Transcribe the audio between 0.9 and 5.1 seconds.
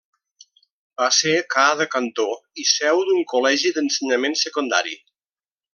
Va ser ca de cantó i seu d'un col·legi d'ensenyament secundari.